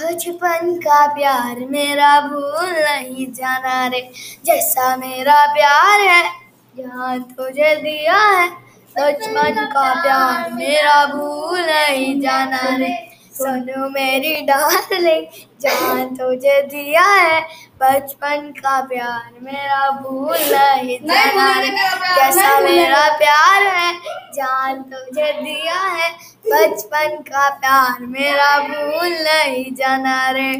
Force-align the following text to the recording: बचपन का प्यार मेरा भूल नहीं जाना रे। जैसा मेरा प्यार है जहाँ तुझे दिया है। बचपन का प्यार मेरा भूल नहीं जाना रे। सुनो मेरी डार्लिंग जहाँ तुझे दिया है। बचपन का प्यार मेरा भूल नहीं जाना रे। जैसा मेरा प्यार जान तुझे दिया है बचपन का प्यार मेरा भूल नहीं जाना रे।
बचपन 0.00 0.74
का 0.76 1.06
प्यार 1.06 1.58
मेरा 1.70 2.20
भूल 2.20 2.70
नहीं 2.70 3.26
जाना 3.32 3.86
रे। 3.86 4.00
जैसा 4.44 4.96
मेरा 4.96 5.46
प्यार 5.46 6.00
है 6.00 6.24
जहाँ 6.74 7.18
तुझे 7.38 7.74
दिया 7.76 8.18
है। 8.18 8.48
बचपन 8.96 9.64
का 9.66 9.92
प्यार 10.02 10.50
मेरा 10.52 11.04
भूल 11.06 11.60
नहीं 11.60 12.20
जाना 12.20 12.76
रे। 12.76 12.92
सुनो 13.34 13.88
मेरी 13.90 14.34
डार्लिंग 14.42 15.26
जहाँ 15.60 16.04
तुझे 16.10 16.60
दिया 16.62 17.04
है। 17.04 17.40
बचपन 17.82 18.52
का 18.58 18.80
प्यार 18.80 19.30
मेरा 19.42 19.90
भूल 19.90 20.36
नहीं 20.52 20.98
जाना 21.06 21.48
रे। 21.60 21.70
जैसा 22.16 22.60
मेरा 22.60 23.06
प्यार 23.18 23.53
जान 24.36 24.82
तुझे 24.92 25.32
दिया 25.32 25.80
है 25.80 26.10
बचपन 26.46 27.16
का 27.28 27.48
प्यार 27.60 28.06
मेरा 28.06 28.58
भूल 28.68 29.12
नहीं 29.22 29.64
जाना 29.74 30.18
रे। 30.30 30.52